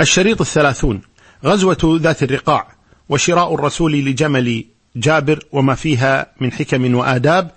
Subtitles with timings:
[0.00, 1.00] الشريط الثلاثون
[1.44, 2.66] غزوة ذات الرقاع
[3.08, 4.64] وشراء الرسول لجمل
[4.96, 7.50] جابر وما فيها من حكم وآداب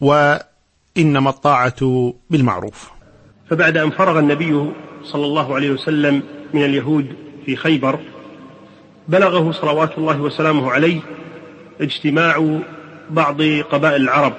[0.00, 2.90] وإنما الطاعة بالمعروف.
[3.50, 4.72] فبعد أن فرغ النبي
[5.04, 6.22] صلى الله عليه وسلم
[6.54, 7.16] من اليهود
[7.46, 7.98] في خيبر
[9.08, 11.00] بلغه صلوات الله وسلامه عليه
[11.80, 12.60] اجتماع
[13.10, 14.34] بعض قبائل العرب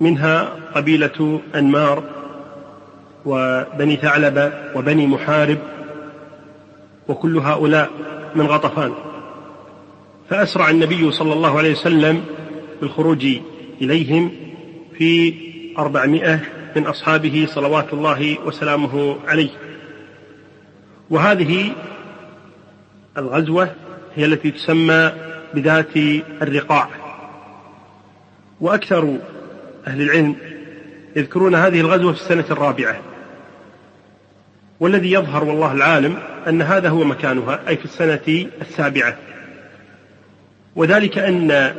[0.00, 0.42] منها
[0.74, 2.15] قبيلة أنمار
[3.26, 5.58] وبني ثعلبة وبني محارب
[7.08, 7.90] وكل هؤلاء
[8.34, 8.92] من غطفان.
[10.30, 12.24] فأسرع النبي صلى الله عليه وسلم
[12.80, 13.26] بالخروج
[13.82, 14.32] إليهم
[14.98, 15.34] في
[15.78, 16.40] أربعمائة
[16.76, 19.50] من أصحابه صلوات الله وسلامه عليه.
[21.10, 21.72] وهذه
[23.18, 23.70] الغزوة
[24.16, 25.12] هي التي تسمى
[25.54, 25.96] بذات
[26.42, 26.88] الرقاع.
[28.60, 29.16] وأكثر
[29.86, 30.36] أهل العلم
[31.16, 33.00] يذكرون هذه الغزوة في السنة الرابعة.
[34.80, 39.16] والذي يظهر والله العالم أن هذا هو مكانها أي في السنة السابعة.
[40.76, 41.74] وذلك أن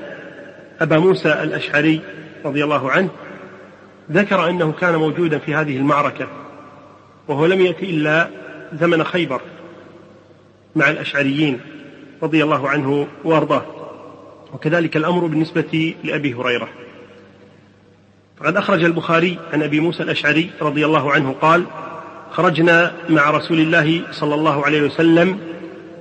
[0.82, 2.02] أبا موسى الأشعري
[2.46, 3.10] رضي الله عنه
[4.12, 6.28] ذكر أنه كان موجودا في هذه المعركة
[7.28, 8.30] وهو لم يأتي إلا
[8.74, 9.42] زمن خيبر
[10.76, 11.60] مع الأشعريين
[12.24, 13.66] رضي الله عنه وأرضاه.
[14.54, 16.70] وكذلك الأمر بالنسبة لأبي هريرة.
[18.38, 21.66] فقد أخرج البخاري عن أبي موسى الأشعري رضي الله عنه قال
[22.32, 25.40] خرجنا مع رسول الله صلى الله عليه وسلم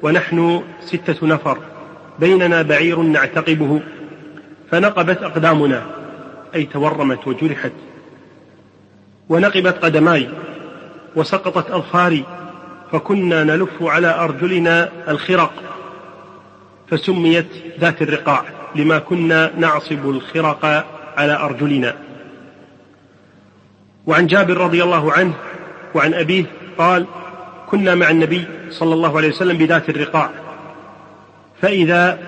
[0.02, 1.58] ونحن ستة نفر
[2.18, 3.80] بيننا بعير نعتقبه
[4.70, 5.86] فنقبت أقدامنا
[6.54, 7.72] أي تورمت وجرحت.
[9.28, 10.28] ونقبت قدماي
[11.16, 12.24] وسقطت أظفاري
[12.92, 15.52] فكنا نلف على أرجلنا الخرق
[16.90, 17.46] فسميت
[17.80, 21.94] ذات الرقاع لما كنا نعصب الخرق على أرجلنا.
[24.06, 25.34] وعن جابر رضي الله عنه
[25.96, 26.44] وعن أبيه
[26.78, 27.06] قال
[27.70, 30.30] كنا مع النبي صلى الله عليه وسلم بذات الرقاع
[31.62, 32.18] فإذا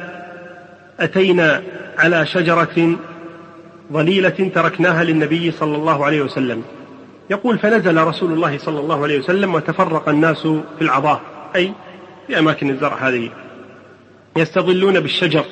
[1.01, 1.63] أتينا
[1.99, 2.97] على شجرة
[3.93, 6.63] ظليلة تركناها للنبي صلى الله عليه وسلم.
[7.31, 10.43] يقول فنزل رسول الله صلى الله عليه وسلم وتفرق الناس
[10.79, 11.21] في العضاء
[11.57, 11.73] أي
[12.27, 13.31] في أماكن الزرع هذه.
[14.37, 15.45] يستظلون بالشجر.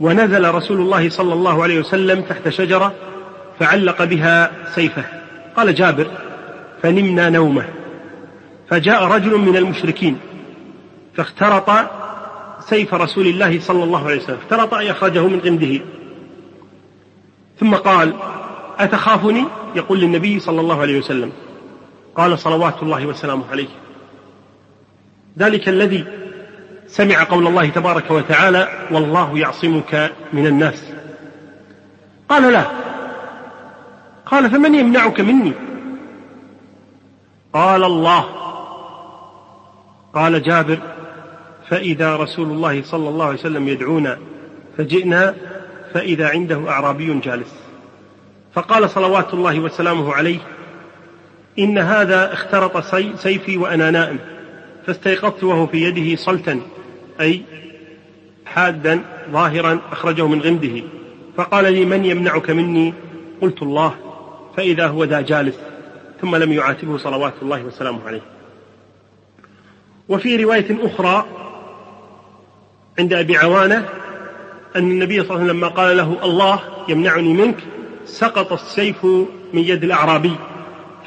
[0.00, 2.92] ونزل رسول الله صلى الله عليه وسلم تحت شجرة
[3.60, 5.04] فعلق بها سيفه.
[5.56, 6.06] قال جابر
[6.82, 7.64] فنمنا نومه.
[8.68, 10.18] فجاء رجل من المشركين
[11.14, 11.70] فاخترط
[12.60, 14.36] سيف رسول الله صلى الله عليه وسلم.
[14.36, 15.80] اخترط أن يخرجه من غمده
[17.60, 18.14] ثم قال
[18.78, 19.44] أتخافني؟
[19.76, 21.32] يقول للنبي صلى الله عليه وسلم.
[22.14, 23.68] قال صلوات الله وسلامه عليه.
[25.38, 26.04] ذلك الذي
[26.86, 30.84] سمع قول الله تبارك وتعالى والله يعصمك من الناس.
[32.28, 32.64] قال لا.
[34.26, 35.52] قال فمن يمنعك مني؟
[37.52, 38.24] قال الله.
[40.14, 40.78] قال جابر
[41.68, 44.18] فإذا رسول الله صلى الله عليه وسلم يدعونا
[44.78, 45.34] فجئنا
[45.94, 47.54] فإذا عنده أعرابي جالس.
[48.54, 50.38] فقال صلوات الله وسلامه عليه
[51.58, 52.84] إن هذا اخترط
[53.16, 54.18] سيفي وأنا نائم
[54.86, 56.60] فاستيقظت وهو في يده صلتا
[57.20, 57.42] أي
[58.46, 60.82] حادا ظاهرا أخرجه من غمده.
[61.36, 62.94] فقال لي من يمنعك مني؟
[63.42, 63.94] قلت الله
[64.56, 65.71] فإذا هو ذا جالس.
[66.22, 68.22] ثم لم يعاتبه صلوات الله وسلامه عليه.
[70.08, 71.26] وفي رواية أخرى
[72.98, 73.88] عند أبي عوانة
[74.76, 77.56] أن النبي صلى الله عليه وسلم لما قال له الله يمنعني منك
[78.04, 79.04] سقط السيف
[79.54, 80.36] من يد الأعرابي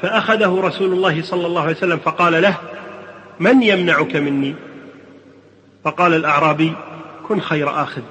[0.02, 2.56] فأخذه رسول الله صلى الله عليه وسلم فقال له
[3.40, 4.54] من يمنعك مني؟
[5.84, 6.72] فقال الأعرابي
[7.28, 8.02] كن خير آخذ.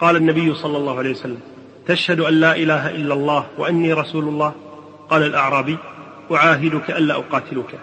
[0.00, 1.40] قال النبي صلى الله عليه وسلم
[1.86, 4.52] تشهد أن لا إله إلا الله وأني رسول الله؟
[5.10, 5.78] قال الأعرابي
[6.32, 7.78] أعاهدك ألا أقاتلك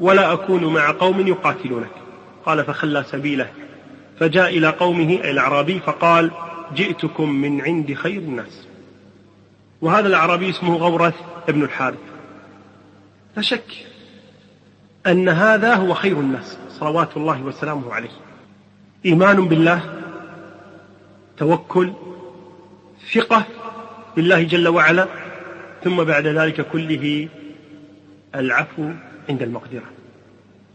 [0.00, 1.90] ولا أكون مع قوم يقاتلونك.
[2.46, 3.50] قال فخلى سبيله
[4.20, 6.30] فجاء إلى قومه أي الأعرابي فقال
[6.74, 8.66] جئتكم من عند خير الناس.
[9.80, 11.14] وهذا الأعرابي اسمه غورث
[11.48, 11.98] ابن الحارث.
[13.36, 13.86] لا شك
[15.06, 18.10] أن هذا هو خير الناس صلوات الله وسلامه عليه.
[19.06, 19.80] إيمان بالله
[21.36, 21.92] توكل
[23.12, 23.44] ثقة
[24.16, 25.06] بالله جل وعلا
[25.84, 27.28] ثم بعد ذلك كله
[28.34, 28.90] العفو
[29.28, 29.90] عند المقدرة.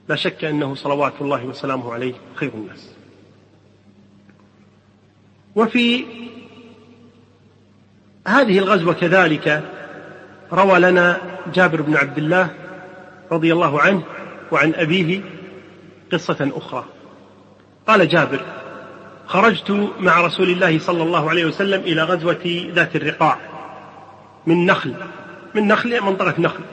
[0.09, 2.94] لا شك أنه صلوات الله وسلامه عليه خير الناس.
[5.56, 6.06] وفي
[8.27, 9.63] هذه الغزوة كذلك
[10.54, 11.21] روى لنا
[11.54, 12.50] جابر بن عبد الله
[13.31, 14.03] رضي الله عنه
[14.51, 15.21] وعن أبيه
[16.12, 16.86] قصة أخرى.
[17.88, 18.39] قال جابر
[19.25, 23.38] خرجت مع رسول الله صلى الله عليه وسلم إلى غزوة ذات الرقاع
[24.48, 24.95] من نخل
[25.56, 26.63] من نخل منطقة نخل.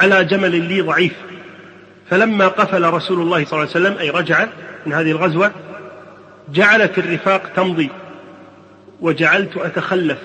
[0.00, 1.12] على جمل لي ضعيف.
[2.10, 4.46] فلما قفل رسول الله صلى الله عليه وسلم أي رجع
[4.86, 5.52] من هذه الغزوة
[6.52, 7.90] جعلت الرفاق تمضي
[9.00, 10.18] وجعلت أتخلف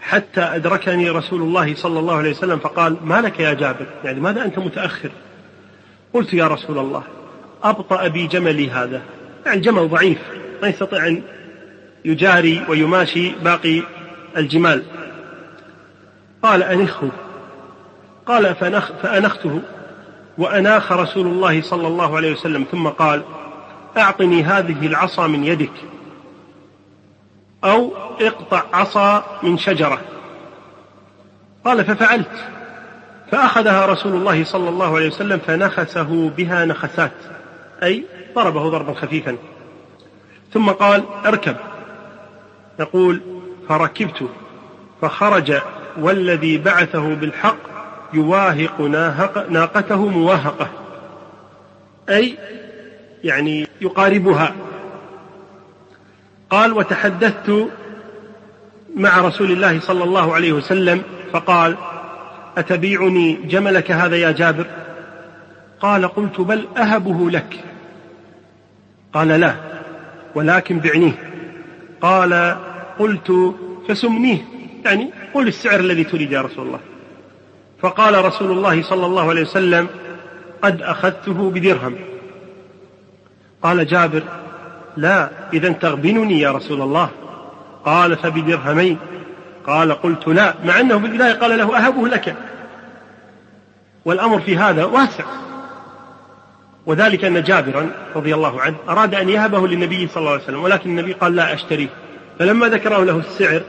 [0.00, 4.44] حتى أدركني رسول الله صلى الله عليه وسلم فقال ما لك يا جابر؟ يعني ماذا
[4.44, 5.10] أنت متأخر؟
[6.12, 7.02] قلت يا رسول الله
[7.62, 9.02] أبطأ بي جملي هذا.
[9.46, 10.18] يعني جمل ضعيف
[10.62, 11.22] ما يستطيع أن
[12.04, 13.82] يجاري ويماشي باقي
[14.36, 14.82] الجمال.
[16.42, 17.10] قال أنخه
[18.26, 19.60] قال فأنخ فأنخته
[20.38, 23.22] وأناخ رسول الله صلى الله عليه وسلم ثم قال
[23.96, 25.72] أعطني هذه العصا من يدك
[27.64, 30.00] أو اقطع عصا من شجرة.
[31.64, 32.44] قال ففعلت.
[33.30, 37.12] فأخذها رسول الله صلى الله عليه وسلم فنخسه بها نخسات
[37.82, 38.04] أي
[38.34, 39.36] ضربه ضربا خفيفا.
[40.52, 41.56] ثم قال اركب.
[42.80, 43.20] يقول
[43.68, 44.28] فركبت
[45.02, 45.60] فخرج
[46.00, 47.71] والذي بعثه بالحق
[48.14, 48.80] يواهق
[49.50, 50.70] ناقته مواهقة.
[52.08, 52.38] أي
[53.24, 54.54] يعني يقاربها.
[56.50, 57.68] قال وتحدثت
[58.96, 61.76] مع رسول الله صلى الله عليه وسلم فقال
[62.56, 64.66] أتبيعني جملك هذا يا جابر؟
[65.80, 67.64] قال قلت بل أهبه لك.
[69.12, 69.54] قال لا
[70.34, 71.12] ولكن بعنيه.
[72.00, 72.56] قال
[72.98, 73.54] قلت
[73.88, 74.44] فسمنيه.
[74.84, 76.80] يعني قل السعر الذي تريد يا رسول الله.
[77.82, 79.88] فقال رسول الله صلى الله عليه وسلم
[80.62, 81.94] قد أخذته بدرهم.
[83.62, 84.22] قال جابر
[84.96, 87.10] لا إذا تغبنني يا رسول الله.
[87.84, 88.98] قال فبدرهمين.
[89.66, 92.36] قال قلت لا مع أنه في البداية قال له أهبه لك.
[94.04, 95.24] والأمر في هذا واسع.
[96.86, 100.90] وذلك أن جابرا رضي الله عنه أراد أن يهبه للنبي صلى الله عليه وسلم ولكن
[100.90, 101.88] النبي قال لا أشتريه.
[102.38, 103.62] فلما ذكره له السعر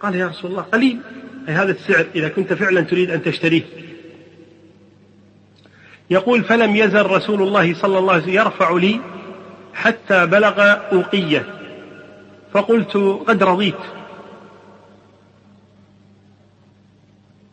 [0.00, 1.00] قال يا رسول الله قليل.
[1.48, 3.62] أي هذا السعر إذا كنت فعلا تريد أن تشتريه.
[6.10, 9.00] يقول فلم يزل رسول الله صلى الله عليه وسلم يرفع لي
[9.74, 10.60] حتى بلغ
[10.92, 11.44] أوقية.
[12.52, 12.96] فقلت
[13.26, 13.74] قد رضيت.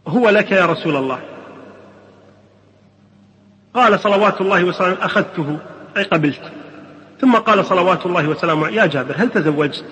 [0.07, 1.19] هو لك يا رسول الله.
[3.73, 5.57] قال صلوات الله وسلامه أخذته
[5.97, 6.51] أي قبلت.
[7.21, 9.85] ثم قال صلوات الله وسلامه يا جابر هل تزوجت؟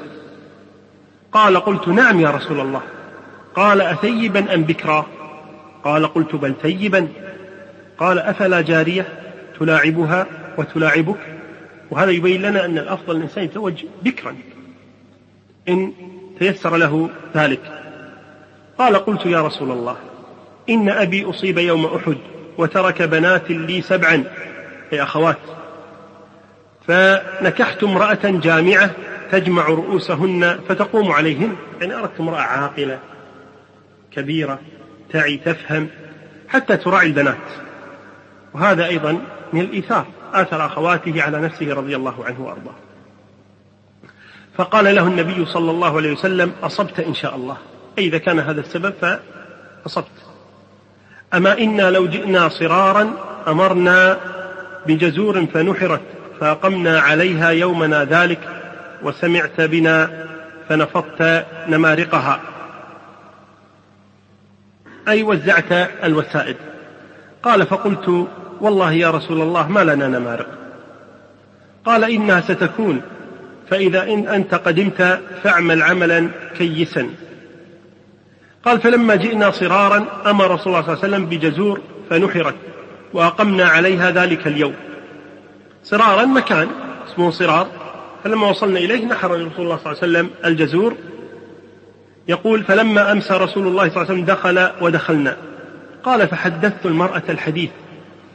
[1.32, 2.82] قال قلت نعم يا رسول الله.
[3.58, 5.06] قال أثيبا أم بكرا؟
[5.84, 7.08] قال قلت بل ثيبا.
[7.98, 9.08] قال أفلا جارية
[9.60, 10.26] تلاعبها
[10.58, 11.18] وتلاعبك؟
[11.92, 14.36] وهذا يبين لنا أن الأفضل الإنسان يتزوج بكرا
[15.70, 15.94] إن
[16.40, 17.62] تيسر له ذلك.
[18.78, 19.96] قال قلت يا رسول الله
[20.70, 22.18] إن أبي أصيب يوم أحد
[22.58, 24.24] وترك بنات لي سبعا
[24.94, 25.38] أي أخوات.
[26.88, 28.92] فنكحت امرأة جامعة
[29.32, 33.00] تجمع رؤوسهن فتقوم عليهن يعني أردت امرأة عاقلة.
[34.12, 34.60] كبيرة
[35.14, 35.90] تعي تفهم
[36.48, 37.36] حتى تراعي البنات.
[38.54, 39.22] وهذا أيضا
[39.54, 42.76] من الإيثار آثر أخواته على نفسه رضي الله عنه وأرضاه.
[44.58, 47.58] فقال له النبي صلى الله عليه وسلم أصبت إن شاء الله.
[47.98, 50.12] أي إذا كان هذا السبب فأصبت.
[51.34, 53.14] أما إنا لو جئنا صرارا
[53.48, 54.20] أمرنا
[54.88, 56.02] بجزور فنحرت
[56.40, 58.40] فأقمنا عليها يومنا ذلك
[59.04, 60.28] وسمعت بنا
[60.70, 62.40] فنفضت نمارقها.
[65.08, 65.72] أي وزعت
[66.04, 66.56] الوسائد.
[67.44, 68.28] قال فقلت
[68.62, 70.48] والله يا رسول الله ما لنا نمارق.
[71.86, 73.02] قال إنها ستكون
[73.70, 77.10] فإذا إن أنت قدمت فاعمل عملا كيسا.
[78.66, 82.56] قال فلما جئنا صرارا أمر رسول الله صلى الله عليه وسلم بجزور فنحرت
[83.14, 84.74] وأقمنا عليها ذلك اليوم.
[85.84, 86.68] صرارا مكان
[87.08, 87.68] اسمه صرار
[88.24, 90.96] فلما وصلنا إليه نحر رسول الله صلى الله عليه وسلم الجزور
[92.28, 95.38] يقول فلما أمسى رسول الله صلى الله عليه وسلم دخل ودخلنا.
[96.04, 97.70] قال فحدثت المرأة الحديث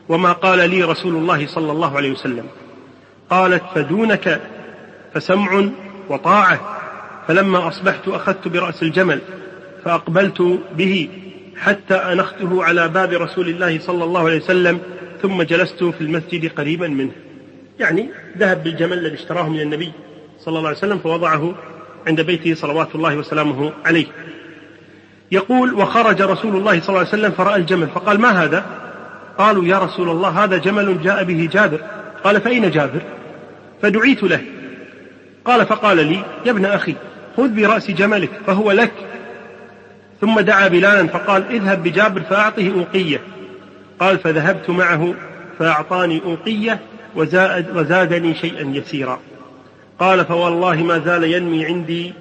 [0.08, 2.44] وما قال لي رسول الله صلى الله عليه وسلم.
[3.30, 4.40] قالت فدونك
[5.14, 5.68] فسمع
[6.08, 6.78] وطاعة
[7.28, 9.20] فلما أصبحت أخذت برأس الجمل
[9.84, 11.08] فأقبلت به
[11.56, 14.80] حتى أنخته على باب رسول الله صلى الله عليه وسلم
[15.22, 17.12] ثم جلست في المسجد قريبا منه.
[17.80, 18.08] يعني
[18.38, 19.92] ذهب بالجمل الذي اشتراه من النبي
[20.38, 21.54] صلى الله عليه وسلم فوضعه
[22.06, 24.06] عند بيته صلوات الله وسلامه عليه.
[25.32, 28.64] يقول وخرج رسول الله صلى الله عليه وسلم فرأى الجمل فقال ما هذا؟
[29.38, 31.80] قالوا يا رسول الله هذا جمل جاء به جابر.
[32.25, 33.00] قال فأين جابر؟
[33.82, 34.40] فدعيت له.
[35.44, 36.94] قال فقال لي يا ابن أخي
[37.37, 38.92] خذ برأس جملك فهو لك.
[40.21, 43.21] ثم دعا بلالا فقال اذهب بجابر فأعطه أوقية.
[44.00, 45.14] قال فذهبت معه
[45.59, 46.80] فأعطاني أوقية
[47.14, 49.21] وزاد وزادني شيئا يسيرا.
[50.02, 52.12] قال فوالله ما زال ينمي عندي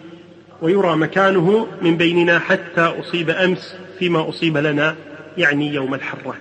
[0.62, 4.96] ويرى مكانه من بيننا حتى أصيب أمس فيما أصيب لنا
[5.38, 6.36] يعني يوم الحرة.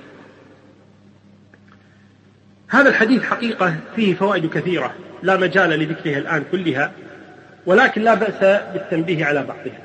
[2.68, 6.92] هذا الحديث حقيقة فيه فوائد كثيرة لا مجال لذكرها الآن كلها
[7.66, 9.80] ولكن لا بأس بالتنبيه على بعضها.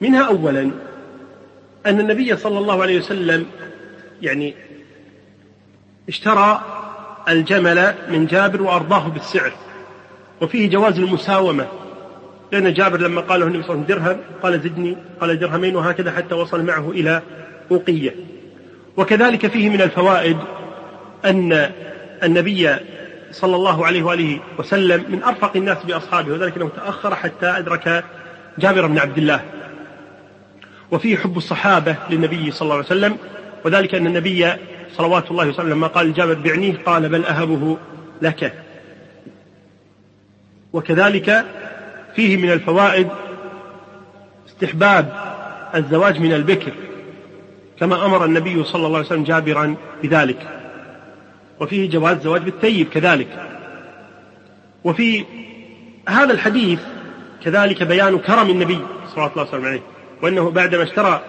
[0.00, 0.70] منها أولا
[1.86, 3.46] أن النبي صلى الله عليه وسلم
[4.22, 4.54] يعني
[6.08, 6.62] اشترى
[7.28, 9.52] الجمل من جابر وأرضاه بالسعر.
[10.40, 11.66] وفيه جواز المساومة
[12.52, 15.76] لأن جابر لما قال له النبي صلى الله عليه وسلم درهم قال زدني قال درهمين
[15.76, 17.22] وهكذا حتى وصل معه إلى
[17.70, 18.14] أوقية.
[18.96, 20.36] وكذلك فيه من الفوائد
[21.24, 21.70] أن
[22.22, 22.76] النبي
[23.30, 28.04] صلى الله عليه وآله وسلم من أرفق الناس بأصحابه وذلك أنه تأخر حتى أدرك
[28.58, 29.40] جابر بن عبد الله.
[30.90, 33.16] وفيه حب الصحابة للنبي صلى الله عليه وسلم
[33.64, 34.52] وذلك أن النبي
[34.96, 37.76] صلوات الله وسلم لما قال جابر بعنيه قال بل أهبه
[38.22, 38.52] لك.
[40.72, 41.44] وكذلك
[42.16, 43.08] فيه من الفوائد
[44.48, 45.12] استحباب
[45.74, 46.72] الزواج من البكر
[47.80, 50.48] كما أمر النبي صلى الله عليه وسلم جابرا بذلك.
[51.60, 53.28] وفيه جواز زواج بالثيب كذلك.
[54.84, 55.24] وفي
[56.08, 56.80] هذا الحديث
[57.44, 59.82] كذلك بيان كرم النبي صلى الله عليه وسلم عليه
[60.22, 61.22] وأنه بعدما اشترى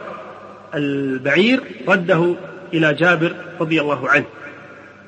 [0.76, 2.36] البعير رده
[2.74, 4.26] إلى جابر رضي الله عنه.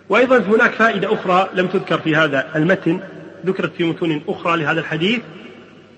[0.10, 3.00] وأيضا هناك فائدة أخرى لم تذكر في هذا المتن
[3.46, 5.22] ذكرت في متون أخرى لهذا الحديث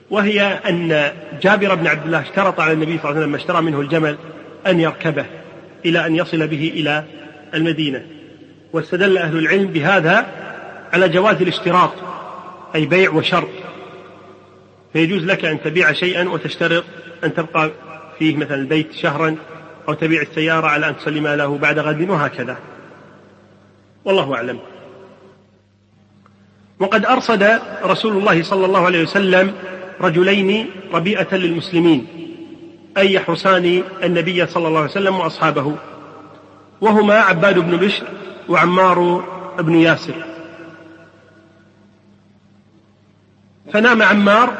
[0.10, 1.12] وهي أن
[1.42, 4.18] جابر بن عبد الله اشترط على النبي صلى الله عليه وسلم لما اشترى منه الجمل
[4.68, 5.26] أن يركبه
[5.86, 7.04] إلى أن يصل به إلى
[7.54, 8.06] المدينة.
[8.74, 10.26] واستدل أهل العلم بهذا
[10.94, 11.92] على جواز الاشتراط
[12.76, 13.50] أي بيع وشرط.
[14.94, 16.84] فيجوز لك أن تبيع شيئا وتشترط
[17.24, 17.72] أن تبقى
[18.20, 19.36] فيه مثلا البيت شهرا
[19.90, 22.58] أو تبيع السيارة على أن تسلمها له بعد غد وهكذا.
[24.06, 24.60] والله أعلم.
[26.80, 29.54] وقد أرصد رسول الله صلى الله عليه وسلم
[30.02, 32.08] رجلين ربيئة للمسلمين
[32.98, 35.76] أي يحرسان النبي صلى الله عليه وسلم وأصحابه
[36.82, 38.08] وهما عباد بن بشر
[38.50, 39.24] وعمار
[39.60, 40.14] بن ياسر.
[43.74, 44.54] فنام عمار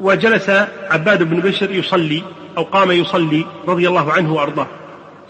[0.00, 0.50] وجلس
[0.90, 2.22] عباد بن بشر يصلي
[2.56, 4.66] أو قام يصلي رضي الله عنه وأرضاه.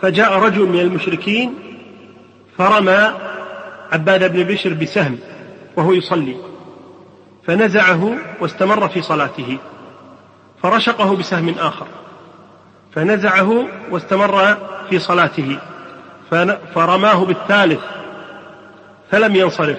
[0.03, 1.55] فجاء رجل من المشركين
[2.59, 3.13] فرمى
[3.93, 5.19] عباد بن بشر بسهم
[5.77, 6.37] وهو يصلي.
[7.47, 9.59] فنزعه واستمر في صلاته.
[10.63, 11.87] فرشقه بسهم آخر.
[12.95, 14.57] فنزعه واستمر
[14.91, 15.59] في صلاته.
[16.75, 17.81] فرماه بالثالث.
[19.11, 19.79] فلم ينصرف.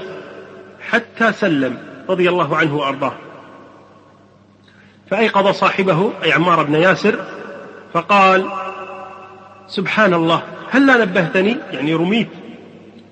[0.90, 1.78] حتى سلم
[2.10, 3.14] رضي الله عنه وأرضاه.
[5.12, 7.26] فأيقظ صاحبه أي عمار بن ياسر
[7.94, 8.50] فقال
[9.68, 12.30] سبحان الله هل لا نبهتني؟ يعني رميت.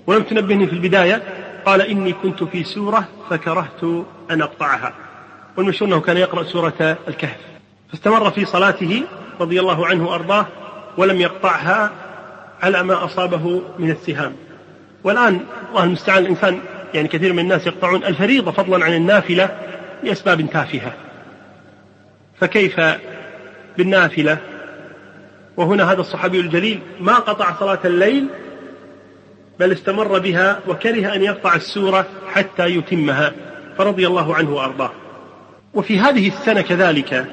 [0.08, 1.24] ولم تنبهني في البداية.
[1.66, 3.84] قال إني كنت في سورة فكرهت
[4.32, 4.94] أن أقطعها.
[5.58, 7.38] والمشهور أنه كان يقرأ سورة الكهف.
[7.92, 9.04] فاستمر في صلاته
[9.40, 10.48] رضي الله عنه وأرضاه
[10.98, 11.92] ولم يقطعها
[12.62, 14.36] على ما أصابه من السهام.
[15.04, 15.40] والآن
[15.70, 16.60] الله المستعان الإنسان
[16.94, 19.58] يعني كثير من الناس يقطعون الفريضة فضلا عن النافلة
[20.04, 20.94] لأسباب تافهة.
[22.40, 22.82] فكيف
[23.78, 24.38] بالنافلة؟
[25.58, 28.28] وهنا هذا الصحابي الجليل ما قطع صلاة الليل
[29.60, 33.32] بل استمر بها وكره أن يقطع السورة حتى يتمها
[33.78, 34.92] فرضي الله عنه وأرضاه.
[35.74, 37.26] وفي هذه السنة كذلك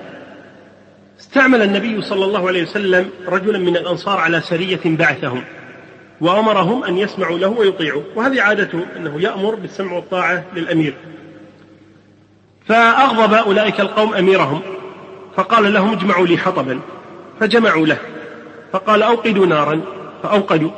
[1.20, 5.44] استعمل النبي صلى الله عليه وسلم رجلا من الأنصار على سرية بعثهم
[6.20, 10.94] وأمرهم أن يسمعوا له ويطيعوا وهذه عادته أنه يأمر بالسمع والطاعة للأمير.
[12.66, 14.62] فأغضب أولئك القوم أميرهم
[15.36, 16.80] فقال لهم اجمعوا لي حطبا
[17.40, 17.98] فجمعوا له
[18.72, 19.80] فقال أوقدوا نارا
[20.22, 20.70] فأوقدوا.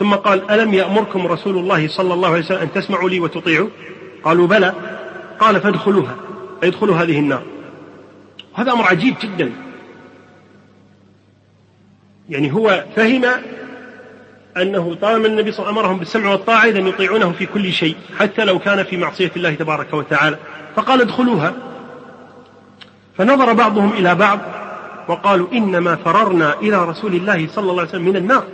[0.00, 3.68] ثم قال ألم يأمركم رسول الله صلى الله عليه وسلم أن تسمعوا لي وتطيعوا؟
[4.24, 4.74] قالوا بلى.
[5.38, 6.16] قال فادخلوها.
[6.64, 7.42] ادخلوا هذه النار.
[8.54, 9.52] هذا أمر عجيب جدا.
[12.28, 13.24] يعني هو فهم
[14.56, 17.96] أنه طالما النبي صلى الله عليه وسلم أمرهم بالسمع والطاعة إذا يطيعونه في كل شيء
[18.18, 20.38] حتى لو كان في معصية الله تبارك وتعالى.
[20.76, 21.54] فقال ادخلوها.
[23.18, 24.38] فنظر بعضهم إلى بعض
[25.08, 28.44] وقالوا إنما فررنا إلى رسول الله صلى الله عليه وسلم من النار.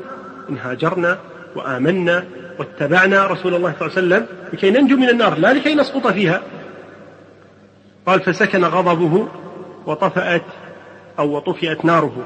[0.50, 1.18] إن هاجرنا
[1.56, 2.24] وآمنا
[2.58, 6.42] واتبعنا رسول الله صلى الله عليه وسلم لكي ننجو من النار لا لكي نسقط فيها.
[8.06, 9.28] قال فسكن غضبه
[9.86, 10.42] وطفأت
[11.18, 12.16] أو وطفئت ناره.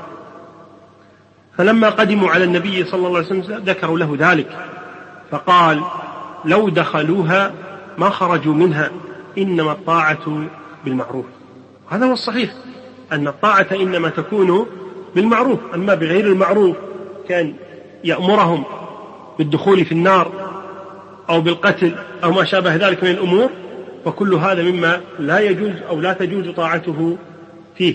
[1.59, 4.59] فلما قدموا على النبي صلى الله عليه وسلم ذكروا له ذلك.
[5.31, 5.83] فقال
[6.45, 7.53] لو دخلوها
[7.99, 8.91] ما خرجوا منها
[9.39, 10.47] إنما الطاعة
[10.85, 11.27] بالمعروف.
[11.91, 12.51] هذا هو الصحيح
[13.13, 14.67] أن الطاعة إنما تكون
[15.15, 16.77] بالمعروف أما بغير المعروف
[17.29, 17.55] كان
[18.05, 18.65] يأمرهم
[19.41, 20.33] بالدخول في النار
[21.31, 21.95] أو بالقتل
[22.25, 23.51] أو ما شابه ذلك من الأمور
[24.05, 27.17] فكل هذا مما لا يجوز أو لا تجوز طاعته
[27.77, 27.95] فيه.